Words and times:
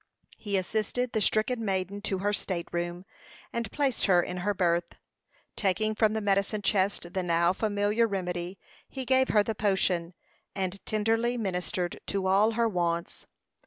He 0.39 0.57
assisted 0.57 1.11
the 1.13 1.21
stricken 1.21 1.63
maiden 1.63 2.01
to 2.09 2.17
her 2.17 2.33
state 2.33 2.67
room, 2.71 3.05
and 3.53 3.71
placed 3.71 4.07
her 4.07 4.23
in 4.23 4.37
her 4.37 4.55
berth. 4.55 4.95
Taking 5.55 5.93
from 5.93 6.13
the 6.13 6.21
medicine 6.21 6.63
chest 6.63 7.13
the 7.13 7.21
now 7.21 7.53
familiar 7.53 8.07
remedy, 8.07 8.57
he 8.89 9.05
gave 9.05 9.29
her 9.29 9.43
the 9.43 9.53
potion, 9.53 10.15
and 10.55 10.83
tenderly 10.87 11.37
ministered 11.37 11.99
to 12.07 12.25
all 12.25 12.53
her 12.53 12.67
wants. 12.67 13.27